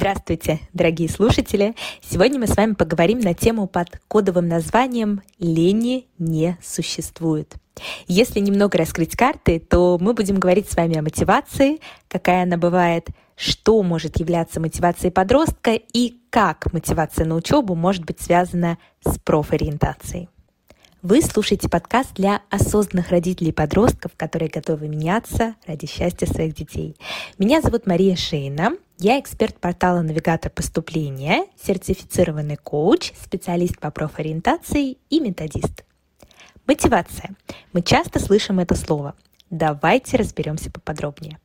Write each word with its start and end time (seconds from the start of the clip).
Здравствуйте, 0.00 0.60
дорогие 0.72 1.08
слушатели! 1.08 1.74
Сегодня 2.00 2.38
мы 2.38 2.46
с 2.46 2.54
вами 2.54 2.74
поговорим 2.74 3.18
на 3.18 3.34
тему 3.34 3.66
под 3.66 4.00
кодовым 4.06 4.46
названием 4.46 5.22
«Лени 5.40 6.06
не 6.20 6.56
существует». 6.62 7.56
Если 8.06 8.38
немного 8.38 8.78
раскрыть 8.78 9.16
карты, 9.16 9.58
то 9.58 9.98
мы 10.00 10.14
будем 10.14 10.38
говорить 10.38 10.70
с 10.70 10.76
вами 10.76 10.98
о 10.98 11.02
мотивации, 11.02 11.80
какая 12.06 12.44
она 12.44 12.56
бывает, 12.56 13.08
что 13.34 13.82
может 13.82 14.20
являться 14.20 14.60
мотивацией 14.60 15.10
подростка 15.10 15.72
и 15.72 16.20
как 16.30 16.72
мотивация 16.72 17.26
на 17.26 17.34
учебу 17.34 17.74
может 17.74 18.04
быть 18.04 18.20
связана 18.20 18.78
с 19.04 19.18
профориентацией. 19.18 20.28
Вы 21.00 21.22
слушаете 21.22 21.68
подкаст 21.68 22.14
для 22.14 22.42
осознанных 22.50 23.10
родителей 23.10 23.52
подростков, 23.52 24.10
которые 24.16 24.50
готовы 24.50 24.88
меняться 24.88 25.54
ради 25.64 25.86
счастья 25.86 26.26
своих 26.26 26.56
детей. 26.56 26.96
Меня 27.38 27.62
зовут 27.62 27.86
Мария 27.86 28.16
Шейна. 28.16 28.72
Я 28.98 29.20
эксперт 29.20 29.56
портала 29.60 30.02
«Навигатор 30.02 30.50
поступления», 30.50 31.46
сертифицированный 31.62 32.56
коуч, 32.56 33.12
специалист 33.22 33.78
по 33.78 33.92
профориентации 33.92 34.98
и 35.08 35.20
методист. 35.20 35.84
Мотивация. 36.66 37.36
Мы 37.72 37.82
часто 37.82 38.18
слышим 38.18 38.58
это 38.58 38.74
слово. 38.74 39.14
Давайте 39.50 40.16
разберемся 40.16 40.68
поподробнее. 40.68 41.38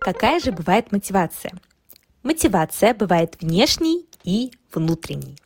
Какая 0.00 0.40
же 0.40 0.50
бывает 0.50 0.90
мотивация? 0.90 1.52
Мотивация 2.24 2.92
бывает 2.92 3.36
внешней 3.40 4.09
и 4.24 4.52
внутренней. 4.72 5.36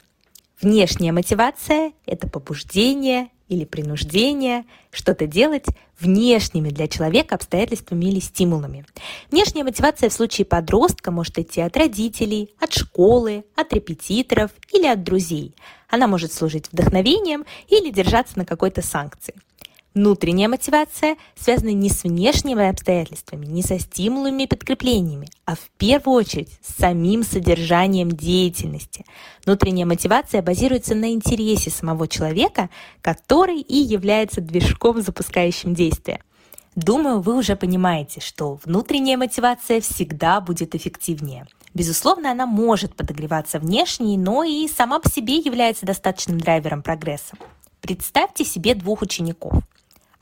Внешняя 0.60 1.12
мотивация– 1.12 1.92
это 2.06 2.28
побуждение 2.28 3.28
или 3.48 3.64
принуждение 3.64 4.64
что-то 4.90 5.26
делать 5.26 5.66
внешними 6.00 6.70
для 6.70 6.88
человека 6.88 7.34
обстоятельствами 7.34 8.06
или 8.06 8.20
стимулами. 8.20 8.86
Внешняя 9.30 9.64
мотивация 9.64 10.08
в 10.08 10.12
случае 10.12 10.44
подростка 10.44 11.10
может 11.10 11.38
идти 11.38 11.60
от 11.60 11.76
родителей, 11.76 12.54
от 12.58 12.72
школы, 12.72 13.44
от 13.56 13.72
репетиторов 13.72 14.50
или 14.72 14.86
от 14.86 15.02
друзей. 15.02 15.54
Она 15.88 16.06
может 16.06 16.32
служить 16.32 16.72
вдохновением 16.72 17.44
или 17.68 17.90
держаться 17.90 18.38
на 18.38 18.46
какой-то 18.46 18.82
санкции– 18.82 19.34
Внутренняя 19.94 20.48
мотивация 20.48 21.16
связана 21.36 21.68
не 21.68 21.88
с 21.88 22.02
внешними 22.02 22.68
обстоятельствами, 22.68 23.46
не 23.46 23.62
со 23.62 23.78
стимулами 23.78 24.42
и 24.42 24.46
подкреплениями, 24.48 25.28
а 25.44 25.54
в 25.54 25.70
первую 25.78 26.16
очередь 26.16 26.48
с 26.62 26.74
самим 26.80 27.22
содержанием 27.22 28.10
деятельности. 28.10 29.04
Внутренняя 29.44 29.86
мотивация 29.86 30.42
базируется 30.42 30.96
на 30.96 31.12
интересе 31.12 31.70
самого 31.70 32.08
человека, 32.08 32.70
который 33.02 33.60
и 33.60 33.76
является 33.76 34.40
движком, 34.40 35.00
запускающим 35.00 35.74
действие. 35.74 36.20
Думаю, 36.74 37.20
вы 37.20 37.36
уже 37.36 37.54
понимаете, 37.54 38.20
что 38.20 38.58
внутренняя 38.64 39.16
мотивация 39.16 39.80
всегда 39.80 40.40
будет 40.40 40.74
эффективнее. 40.74 41.46
Безусловно, 41.72 42.32
она 42.32 42.46
может 42.46 42.96
подогреваться 42.96 43.60
внешней, 43.60 44.18
но 44.18 44.42
и 44.42 44.66
сама 44.66 44.98
по 44.98 45.08
себе 45.08 45.36
является 45.36 45.86
достаточным 45.86 46.40
драйвером 46.40 46.82
прогресса. 46.82 47.36
Представьте 47.80 48.44
себе 48.44 48.74
двух 48.74 49.02
учеников– 49.02 49.62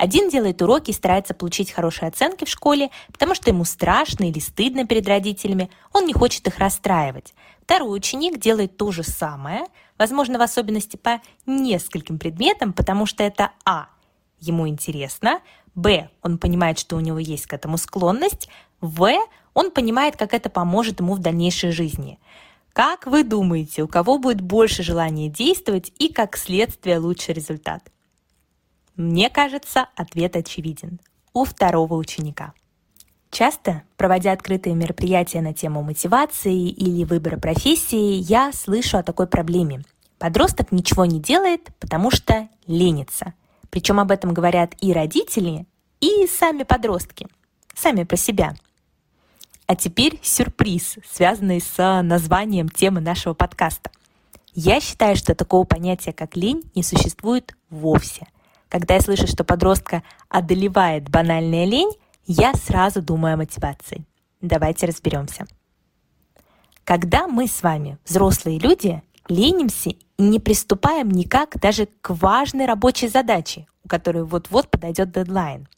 один 0.03 0.29
делает 0.31 0.61
уроки 0.61 0.91
и 0.91 0.95
старается 0.95 1.33
получить 1.33 1.71
хорошие 1.71 2.09
оценки 2.09 2.45
в 2.45 2.49
школе, 2.49 2.91
потому 3.13 3.37
что 3.37 3.51
ему 3.51 3.65
страшно 3.65 4.25
или 4.25 4.41
стыдно 4.41 4.85
перед 4.85 5.07
родителями, 5.07 5.71
он 5.93 6.07
не 6.07 6.13
хочет 6.13 6.45
их 6.49 6.59
расстраивать. 6.59 7.35
Второй 7.63 7.99
ученик 7.99 8.41
делает 8.41 8.77
то 8.77 8.91
же 8.91 9.05
самое, 9.05 9.65
возможно, 9.99 10.41
в 10.41 10.43
особенности 10.43 10.97
по 10.97 11.23
нескольким 11.47 12.19
предметам, 12.19 12.73
потому 12.73 13.07
что 13.07 13.23
это 13.23 13.53
А. 13.65 13.91
Ему 14.41 14.67
интересно, 14.67 15.41
Б. 15.77 16.09
Он 16.21 16.37
понимает, 16.37 16.81
что 16.81 16.97
у 16.97 17.01
него 17.01 17.21
есть 17.21 17.47
к 17.47 17.53
этому 17.53 17.77
склонность, 17.77 18.49
В. 18.81 19.09
Он 19.55 19.71
понимает, 19.71 20.17
как 20.17 20.35
это 20.35 20.51
поможет 20.51 20.99
ему 20.99 21.15
в 21.15 21.21
дальнейшей 21.21 21.71
жизни. 21.71 22.19
Как 22.73 23.07
вы 23.07 23.23
думаете, 23.23 23.85
у 23.85 23.87
кого 23.87 24.19
будет 24.19 24.41
больше 24.41 24.83
желания 24.83 25.29
действовать 25.29 25.93
и, 26.01 26.13
как 26.13 26.37
следствие, 26.37 26.99
лучший 26.99 27.35
результат? 27.35 27.92
Мне 28.97 29.31
кажется, 29.31 29.89
ответ 29.97 30.37
очевиден. 30.37 31.01
У 31.33 31.45
второго 31.45 31.95
ученика. 31.95 32.53
Часто, 33.31 33.83
проводя 33.97 34.33
открытые 34.33 34.77
мероприятия 34.77 35.41
на 35.41 35.55
тему 35.55 35.83
мотивации 35.83 36.69
или 36.69 37.05
выбора 37.05 37.39
профессии, 37.39 38.17
я 38.17 38.53
слышу 38.53 38.99
о 38.99 39.03
такой 39.03 39.27
проблеме. 39.27 39.83
Подросток 40.19 40.73
ничего 40.73 41.07
не 41.07 41.19
делает, 41.19 41.71
потому 41.81 42.11
что 42.11 42.49
ленится. 42.67 43.33
Причем 43.71 43.99
об 43.99 44.11
этом 44.11 44.35
говорят 44.35 44.75
и 44.83 44.93
родители, 44.93 45.65
и 46.01 46.27
сами 46.27 46.63
подростки. 46.63 47.27
Сами 47.75 48.05
про 48.05 48.17
себя. 48.17 48.55
А 49.67 49.75
теперь 49.75 50.21
сюрприз, 50.23 50.99
связанный 51.11 51.63
с 51.63 52.03
названием 52.03 52.69
темы 52.69 53.01
нашего 53.01 53.33
подкаста. 53.33 53.91
Я 54.53 54.81
считаю, 54.81 55.17
что 55.17 55.35
такого 55.35 55.65
понятия, 55.65 56.13
как 56.13 56.37
лень, 56.37 56.71
не 56.75 56.83
существует 56.83 57.57
вовсе– 57.71 58.27
когда 58.73 58.95
я 58.95 59.03
слышу, 59.03 59.27
что 59.27 59.45
подростка 59.45 60.03
одолевает 60.31 61.11
банальная 61.11 61.67
лень, 61.67 61.93
я 62.25 62.55
сразу 62.55 63.03
думаю 63.03 63.35
о 63.35 63.37
мотивации. 63.37 64.07
Давайте 64.41 64.87
разберемся. 64.87 65.45
Когда 66.83 67.29
мы 67.29 67.49
с 67.49 67.63
вами, 67.63 67.99
взрослые 68.07 68.59
люди, 68.59 69.03
ленимся 69.29 69.91
и 69.91 70.23
не 70.23 70.41
приступаем 70.41 71.11
никак 71.11 71.61
даже 71.61 71.87
к 72.01 72.15
важной 72.15 72.65
рабочей 72.65 73.09
задаче, 73.09 73.67
у 73.85 73.89
которой 73.89 74.25
вот-вот 74.25 74.71
подойдет 74.71 75.13
дедлайн. 75.13 75.69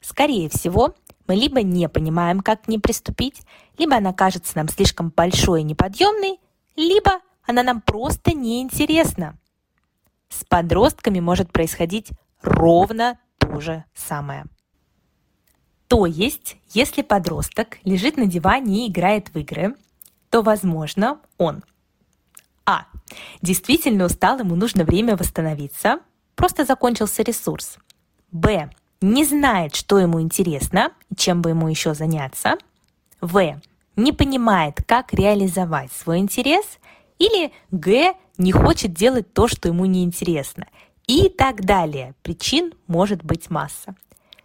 Скорее 0.00 0.48
всего, 0.48 0.96
мы 1.28 1.36
либо 1.36 1.62
не 1.62 1.88
понимаем, 1.88 2.40
как 2.40 2.62
к 2.62 2.68
ней 2.68 2.80
приступить, 2.80 3.42
либо 3.78 3.94
она 3.94 4.12
кажется 4.12 4.56
нам 4.56 4.68
слишком 4.68 5.10
большой 5.10 5.60
и 5.60 5.64
неподъемной, 5.64 6.40
либо 6.74 7.20
она 7.46 7.62
нам 7.62 7.80
просто 7.80 8.32
неинтересна. 8.32 9.38
С 10.30 10.44
подростками 10.44 11.20
может 11.20 11.52
происходить 11.52 12.10
ровно 12.42 13.18
то 13.38 13.60
же 13.60 13.84
самое. 13.94 14.44
То 15.88 16.06
есть, 16.06 16.56
если 16.72 17.02
подросток 17.02 17.78
лежит 17.84 18.16
на 18.16 18.26
диване 18.26 18.86
и 18.86 18.90
играет 18.90 19.28
в 19.34 19.38
игры, 19.38 19.74
то, 20.30 20.42
возможно, 20.42 21.18
он 21.36 21.64
А. 22.64 22.86
Действительно 23.42 24.04
устал, 24.04 24.38
ему 24.38 24.54
нужно 24.54 24.84
время 24.84 25.16
восстановиться, 25.16 25.98
просто 26.36 26.64
закончился 26.64 27.22
ресурс. 27.22 27.78
Б. 28.30 28.70
Не 29.00 29.24
знает, 29.24 29.74
что 29.74 29.98
ему 29.98 30.20
интересно 30.20 30.92
чем 31.16 31.42
бы 31.42 31.50
ему 31.50 31.68
еще 31.68 31.94
заняться. 31.94 32.56
В. 33.20 33.60
Не 33.96 34.12
понимает, 34.12 34.76
как 34.86 35.12
реализовать 35.12 35.92
свой 35.92 36.18
интерес. 36.18 36.64
Или 37.18 37.52
Г. 37.70 38.14
Не 38.38 38.52
хочет 38.52 38.92
делать 38.94 39.32
то, 39.32 39.48
что 39.48 39.68
ему 39.68 39.84
неинтересно 39.84 40.66
и 41.10 41.28
так 41.28 41.64
далее. 41.64 42.14
Причин 42.22 42.72
может 42.86 43.24
быть 43.24 43.50
масса. 43.50 43.96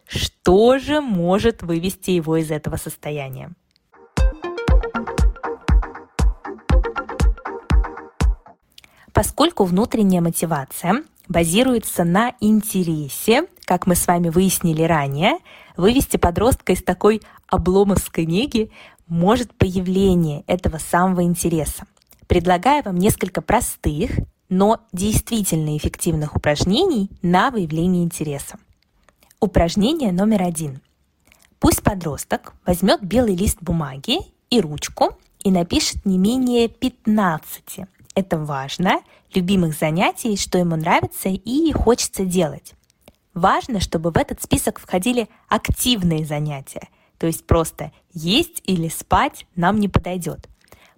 Что 0.07 0.79
же 0.79 0.99
может 0.99 1.61
вывести 1.61 2.09
его 2.09 2.37
из 2.37 2.49
этого 2.49 2.77
состояния? 2.77 3.51
Поскольку 9.13 9.65
внутренняя 9.65 10.21
мотивация 10.21 11.03
базируется 11.27 12.03
на 12.03 12.33
интересе, 12.39 13.45
как 13.65 13.85
мы 13.85 13.93
с 13.93 14.07
вами 14.07 14.29
выяснили 14.29 14.81
ранее, 14.81 15.37
вывести 15.77 16.17
подростка 16.17 16.73
из 16.73 16.81
такой 16.81 17.21
обломовской 17.47 18.25
неги 18.25 18.71
может 19.05 19.53
появление 19.53 20.43
этого 20.47 20.79
самого 20.79 21.21
интереса. 21.21 21.85
Предлагаю 22.25 22.81
вам 22.83 22.95
несколько 22.95 23.41
простых 23.41 24.09
но 24.49 24.79
действительно 24.93 25.75
эффективных 25.75 26.35
упражнений 26.35 27.09
на 27.21 27.51
выявление 27.51 28.03
интереса. 28.03 28.57
Упражнение 29.39 30.11
номер 30.11 30.43
один. 30.43 30.81
Пусть 31.59 31.83
подросток 31.83 32.53
возьмет 32.65 33.03
белый 33.03 33.35
лист 33.35 33.57
бумаги 33.61 34.19
и 34.49 34.61
ручку 34.61 35.17
и 35.39 35.51
напишет 35.51 36.05
не 36.05 36.17
менее 36.17 36.67
15. 36.67 37.87
Это 38.13 38.37
важно, 38.37 39.01
любимых 39.33 39.77
занятий, 39.77 40.37
что 40.37 40.57
ему 40.57 40.75
нравится 40.75 41.29
и 41.29 41.71
хочется 41.71 42.23
делать. 42.23 42.73
Важно, 43.33 43.81
чтобы 43.81 44.11
в 44.11 44.17
этот 44.17 44.41
список 44.41 44.79
входили 44.79 45.27
активные 45.49 46.25
занятия, 46.25 46.87
то 47.17 47.27
есть 47.27 47.45
просто 47.45 47.91
есть 48.13 48.61
или 48.65 48.87
спать 48.87 49.45
нам 49.55 49.79
не 49.79 49.89
подойдет– 49.89 50.47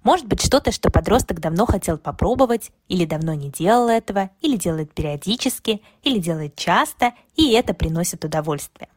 может 0.07 0.25
быть 0.25 0.41
что-то, 0.41 0.71
что 0.71 0.89
подросток 0.89 1.41
давно 1.41 1.65
хотел 1.65 1.97
попробовать, 1.97 2.71
или 2.87 3.03
давно 3.03 3.33
не 3.33 3.49
делал 3.49 3.89
этого, 3.89 4.29
или 4.39 4.55
делает 4.55 4.93
периодически, 4.93 5.81
или 6.01 6.19
делает 6.19 6.55
часто, 6.55 7.11
и 7.35 7.51
это 7.51 7.73
приносит 7.73 8.23
удовольствие. 8.23 8.87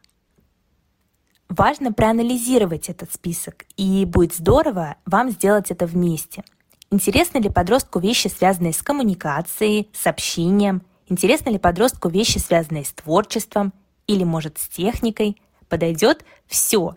Важно 1.49 1.91
проанализировать 1.91 2.87
этот 2.87 3.11
список, 3.11 3.65
и 3.75 4.05
будет 4.05 4.33
здорово 4.33 4.95
вам 5.05 5.31
сделать 5.31 5.69
это 5.69 5.85
вместе. 5.85 6.45
Интересны 6.91 7.39
ли 7.39 7.49
подростку 7.49 7.99
вещи, 7.99 8.29
связанные 8.29 8.71
с 8.71 8.81
коммуникацией, 8.81 9.89
с 9.91 10.07
общением? 10.07 10.81
Интересны 11.09 11.49
ли 11.49 11.59
подростку 11.59 12.07
вещи, 12.07 12.37
связанные 12.37 12.85
с 12.85 12.93
творчеством 12.93 13.73
или, 14.07 14.23
может, 14.23 14.59
с 14.59 14.69
техникой? 14.69 15.35
Подойдет 15.67 16.23
все. 16.47 16.95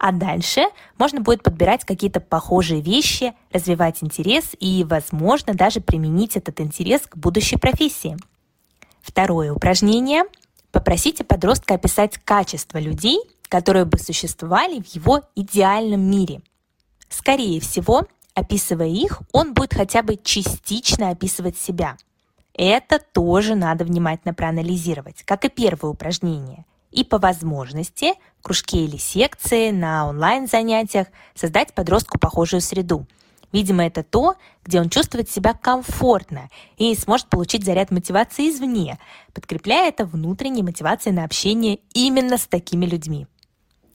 А 0.00 0.12
дальше 0.12 0.62
можно 0.96 1.20
будет 1.20 1.42
подбирать 1.42 1.84
какие-то 1.84 2.20
похожие 2.20 2.80
вещи, 2.80 3.34
развивать 3.52 4.02
интерес 4.02 4.46
и, 4.58 4.82
возможно, 4.82 5.52
даже 5.52 5.82
применить 5.82 6.38
этот 6.38 6.58
интерес 6.62 7.02
к 7.02 7.18
будущей 7.18 7.58
профессии. 7.58 8.16
Второе 9.02 9.52
упражнение. 9.52 10.22
Попросите 10.72 11.22
подростка 11.22 11.74
описать 11.74 12.16
качества 12.16 12.78
людей, 12.78 13.20
которые 13.50 13.84
бы 13.84 13.98
существовали 13.98 14.80
в 14.80 14.86
его 14.86 15.20
идеальном 15.36 16.00
мире. 16.00 16.40
Скорее 17.10 17.60
всего, 17.60 18.06
описывая 18.32 18.88
их, 18.88 19.20
он 19.32 19.52
будет 19.52 19.74
хотя 19.74 20.02
бы 20.02 20.16
частично 20.16 21.10
описывать 21.10 21.58
себя. 21.58 21.98
Это 22.54 23.00
тоже 23.12 23.54
надо 23.54 23.84
внимательно 23.84 24.32
проанализировать, 24.32 25.24
как 25.24 25.44
и 25.44 25.50
первое 25.50 25.90
упражнение. 25.90 26.64
И 26.90 27.04
по 27.04 27.18
возможности 27.18 28.14
в 28.40 28.42
кружке 28.42 28.84
или 28.84 28.96
секции, 28.96 29.70
на 29.70 30.08
онлайн-занятиях 30.08 31.08
создать 31.34 31.74
подростку 31.74 32.18
похожую 32.18 32.60
среду. 32.60 33.06
Видимо, 33.52 33.84
это 33.84 34.02
то, 34.02 34.36
где 34.64 34.80
он 34.80 34.88
чувствует 34.88 35.28
себя 35.28 35.54
комфортно 35.54 36.48
и 36.76 36.94
сможет 36.94 37.28
получить 37.28 37.64
заряд 37.64 37.90
мотивации 37.90 38.48
извне, 38.48 38.98
подкрепляя 39.34 39.88
это 39.88 40.04
внутренней 40.04 40.62
мотивацией 40.62 41.14
на 41.14 41.24
общение 41.24 41.80
именно 41.92 42.38
с 42.38 42.46
такими 42.46 42.86
людьми. 42.86 43.26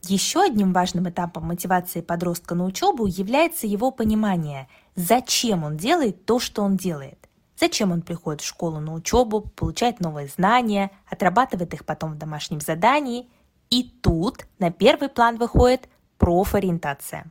Еще 0.02 0.42
одним 0.42 0.72
важным 0.72 1.08
этапом 1.08 1.44
мотивации 1.44 2.00
подростка 2.00 2.54
на 2.54 2.64
учебу 2.64 3.06
является 3.06 3.66
его 3.66 3.90
понимание, 3.90 4.68
зачем 4.94 5.64
он 5.64 5.76
делает 5.76 6.26
то, 6.26 6.38
что 6.38 6.62
он 6.62 6.76
делает. 6.76 7.25
Зачем 7.58 7.90
он 7.90 8.02
приходит 8.02 8.42
в 8.42 8.46
школу 8.46 8.80
на 8.80 8.92
учебу, 8.92 9.40
получает 9.40 10.00
новые 10.00 10.28
знания, 10.28 10.90
отрабатывает 11.10 11.72
их 11.72 11.86
потом 11.86 12.12
в 12.12 12.18
домашнем 12.18 12.60
задании. 12.60 13.28
И 13.70 13.82
тут 14.02 14.46
на 14.58 14.70
первый 14.70 15.08
план 15.08 15.38
выходит 15.38 15.88
профориентация. 16.18 17.24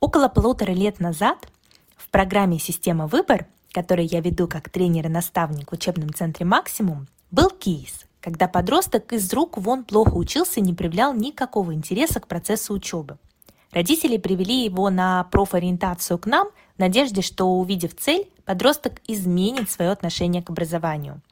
Около 0.00 0.28
полутора 0.28 0.72
лет 0.72 0.98
назад 0.98 1.48
в 1.96 2.08
программе 2.10 2.58
«Система 2.58 3.06
выбор», 3.06 3.46
которую 3.70 4.08
я 4.08 4.20
веду 4.20 4.48
как 4.48 4.68
тренер 4.68 5.06
и 5.06 5.08
наставник 5.08 5.70
в 5.70 5.74
учебном 5.74 6.12
центре 6.12 6.44
«Максимум», 6.44 7.06
был 7.30 7.48
кейс, 7.48 8.04
когда 8.20 8.48
подросток 8.48 9.12
из 9.12 9.32
рук 9.32 9.56
вон 9.56 9.84
плохо 9.84 10.14
учился 10.14 10.58
и 10.58 10.62
не 10.62 10.74
проявлял 10.74 11.14
никакого 11.14 11.72
интереса 11.72 12.18
к 12.18 12.26
процессу 12.26 12.74
учебы– 12.74 13.18
Родители 13.72 14.18
привели 14.18 14.64
его 14.64 14.90
на 14.90 15.24
профориентацию 15.24 16.18
к 16.18 16.26
нам 16.26 16.48
в 16.76 16.78
надежде, 16.78 17.22
что, 17.22 17.46
увидев 17.46 17.96
цель, 17.96 18.28
подросток 18.44 19.00
изменит 19.08 19.70
свое 19.70 19.90
отношение 19.90 20.42
к 20.42 20.50
образованию. 20.50 21.22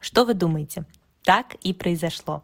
Что 0.00 0.24
вы 0.24 0.32
думаете? 0.32 0.86
Так 1.24 1.56
и 1.62 1.74
произошло. 1.74 2.42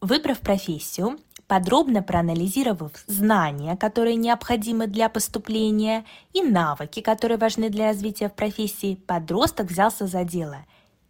Выбрав 0.00 0.40
профессию, 0.40 1.20
подробно 1.46 2.02
проанализировав 2.02 2.90
знания, 3.06 3.76
которые 3.76 4.16
необходимы 4.16 4.88
для 4.88 5.08
поступления, 5.08 6.04
и 6.32 6.42
навыки, 6.42 7.00
которые 7.00 7.38
важны 7.38 7.70
для 7.70 7.86
развития 7.86 8.28
в 8.28 8.34
профессии, 8.34 8.96
подросток 8.96 9.70
взялся 9.70 10.08
за 10.08 10.24
дело. 10.24 10.66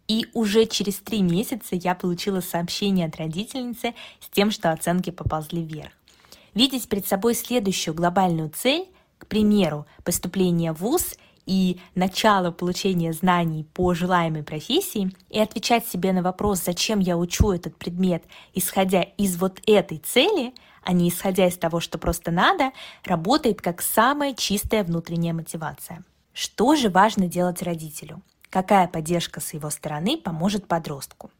И 0.07 0.27
уже 0.33 0.65
через 0.67 0.99
три 0.99 1.23
месяца 1.23 1.75
я 1.75 1.95
получила 1.95 2.41
сообщение 2.41 3.07
от 3.07 3.15
родительницы 3.15 3.95
с 4.19 4.29
тем, 4.29 4.51
что 4.51 4.71
оценки 4.71 5.09
поползли 5.09 5.63
вверх 5.63 5.93
видеть 6.53 6.89
перед 6.89 7.05
собой 7.05 7.35
следующую 7.35 7.93
глобальную 7.93 8.49
цель, 8.49 8.87
к 9.17 9.27
примеру, 9.27 9.85
поступление 10.03 10.73
в 10.73 10.79
ВУЗ 10.79 11.17
и 11.45 11.79
начало 11.95 12.51
получения 12.51 13.13
знаний 13.13 13.63
по 13.73 13.93
желаемой 13.93 14.43
профессии, 14.43 15.11
и 15.29 15.39
отвечать 15.39 15.87
себе 15.87 16.13
на 16.13 16.21
вопрос, 16.21 16.63
зачем 16.63 16.99
я 16.99 17.17
учу 17.17 17.51
этот 17.51 17.75
предмет, 17.77 18.23
исходя 18.53 19.01
из 19.01 19.37
вот 19.37 19.59
этой 19.65 19.97
цели, 19.97 20.53
а 20.83 20.93
не 20.93 21.09
исходя 21.09 21.47
из 21.47 21.57
того, 21.57 21.79
что 21.79 21.97
просто 21.97 22.31
надо, 22.31 22.71
работает 23.03 23.61
как 23.61 23.81
самая 23.81 24.33
чистая 24.33 24.83
внутренняя 24.83 25.33
мотивация. 25.33 26.03
Что 26.33 26.75
же 26.75 26.89
важно 26.89 27.27
делать 27.27 27.61
родителю? 27.61 28.21
Какая 28.49 28.87
поддержка 28.87 29.39
с 29.39 29.53
его 29.53 29.69
стороны 29.69 30.17
поможет 30.17 30.67
подростку? 30.67 31.31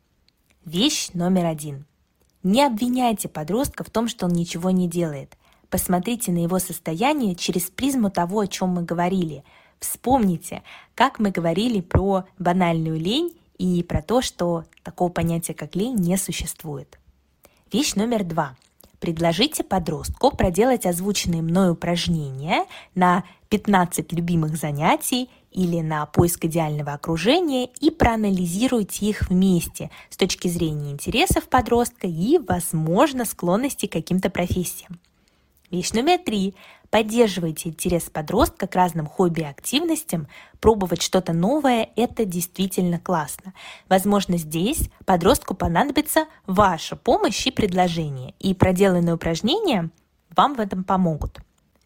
Вещь 0.66 1.10
номер 1.14 1.46
один. 1.46 1.86
Не 2.44 2.66
обвиняйте 2.66 3.28
подростка 3.28 3.84
в 3.84 3.90
том, 3.90 4.08
что 4.08 4.26
он 4.26 4.34
ничего 4.34 4.72
не 4.72 4.88
делает. 4.88 5.38
Посмотрите 5.70 6.32
на 6.32 6.40
его 6.40 6.60
состояние 6.60 7.36
через 7.36 7.70
призму 7.70 8.10
того, 8.10 8.40
о 8.42 8.48
чем 8.48 8.70
мы 8.70 8.84
говорили. 8.84 9.44
Вспомните, 9.80 10.64
как 10.96 11.20
мы 11.20 11.32
говорили 11.32 11.82
про 11.82 12.26
банальную 12.40 13.00
лень 13.00 13.32
и 13.58 13.84
про 13.84 14.02
то, 14.02 14.22
что 14.22 14.66
такого 14.84 15.10
понятия, 15.10 15.54
как 15.54 15.76
лень, 15.76 15.96
не 15.96 16.18
существует. 16.18 17.00
Вещь 17.72 17.96
номер 17.96 18.24
два. 18.24 18.56
Предложите 19.00 19.64
подростку 19.64 20.36
проделать 20.36 20.86
озвученные 20.86 21.42
мной 21.42 21.72
упражнения 21.72 22.66
на 22.94 23.24
15 23.50 24.12
любимых 24.14 24.58
занятий 24.58 25.30
или 25.52 25.82
на 25.82 26.06
поиск 26.06 26.46
идеального 26.46 26.94
окружения 26.94 27.66
и 27.80 27.92
проанализируйте 27.92 29.06
их 29.06 29.30
вместе 29.30 29.90
с 30.10 30.18
точки 30.18 30.48
зрения 30.48 30.92
интересов 30.92 31.48
подростка 31.50 32.08
и, 32.08 32.38
возможно, 32.38 33.26
склонности 33.26 33.86
к 33.86 33.92
каким-то 33.92 34.30
профессиям. 34.30 35.00
Вещь 35.70 35.94
номер 35.94 36.18
три. 36.18 36.56
Поддерживайте 36.90 37.70
интерес 37.70 38.10
подростка 38.10 38.68
к 38.68 38.76
разным 38.76 39.06
хобби 39.06 39.42
и 39.42 39.46
активностям. 39.46 40.28
Пробовать 40.60 41.02
что-то 41.02 41.32
новое– 41.32 41.90
это 41.96 42.26
действительно 42.26 43.00
классно. 43.00 43.54
Возможно, 43.88 44.38
здесь 44.38 44.90
подростку 45.06 45.56
понадобится 45.56 46.26
ваша 46.46 46.98
помощь 46.98 47.48
и 47.48 47.52
предложение, 47.52 48.34
и 48.40 48.54
проделанные 48.54 49.16
упражнения 49.16 49.90
вам 50.36 50.56
в 50.56 50.60
этом 50.60 50.84
помогут. 50.84 51.40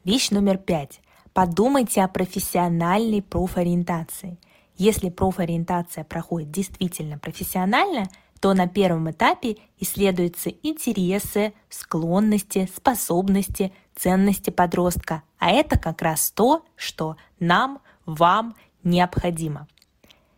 Вещь 0.04 0.32
номер 0.32 0.58
пять. 0.58 1.00
Подумайте 1.36 2.02
о 2.02 2.08
профессиональной 2.08 3.22
профориентации. 3.22 4.38
Если 4.78 5.10
профориентация 5.10 6.06
проходит 6.06 6.50
действительно 6.50 7.18
профессионально, 7.18 8.08
то 8.40 8.54
на 8.54 8.70
первом 8.70 9.12
этапе 9.12 9.58
исследуются 9.78 10.50
интересы, 10.64 11.52
склонности, 11.68 12.70
способности, 12.74 13.74
ценности 13.98 14.50
подростка. 14.50 15.24
А 15.38 15.52
это 15.52 15.78
как 15.78 16.02
раз 16.02 16.32
то, 16.32 16.64
что 16.78 17.18
нам, 17.42 17.81
вам 18.06 18.56
необходимо. 18.86 19.68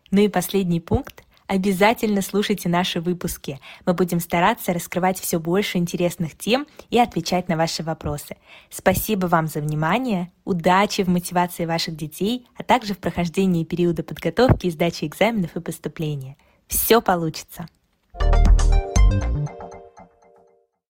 Ну 0.10 0.22
и 0.22 0.30
последний 0.30 0.82
пункт 0.82 1.24
Обязательно 1.48 2.22
слушайте 2.22 2.68
наши 2.68 3.00
выпуски. 3.00 3.60
Мы 3.86 3.94
будем 3.94 4.20
стараться 4.20 4.74
раскрывать 4.74 5.18
все 5.18 5.40
больше 5.40 5.78
интересных 5.78 6.38
тем 6.38 6.68
и 6.90 7.00
отвечать 7.00 7.48
на 7.48 7.56
ваши 7.56 7.84
вопросы. 7.84 8.36
Спасибо 8.70 9.28
вам 9.28 9.48
за 9.48 9.62
внимание, 9.62 10.30
удачи 10.44 11.04
в 11.04 11.08
мотивации 11.08 11.66
ваших 11.66 11.96
детей, 11.96 12.46
а 12.58 12.64
также 12.64 12.94
в 12.94 12.98
прохождении 12.98 13.64
периода 13.64 14.04
подготовки 14.04 14.68
и 14.68 14.72
сдачи 14.72 15.06
экзаменов 15.06 15.56
и 15.56 15.62
поступления. 15.62 16.36
Все 16.68 17.02
получится! 17.02 17.68